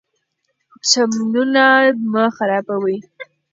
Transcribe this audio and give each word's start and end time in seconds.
چمنونه 0.89 1.65
مه 2.11 2.23
خرابوئ. 2.35 2.97